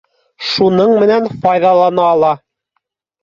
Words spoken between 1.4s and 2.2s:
файҙалана